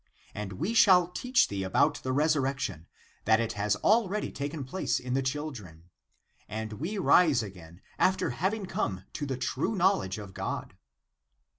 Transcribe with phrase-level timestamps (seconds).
[0.33, 2.87] And we shall teach thee about the resur rection,
[3.25, 5.91] that it has already taken place in the chil dren
[6.47, 10.73] 22 [and w^e rise again, after having come to the true knowledge of God]."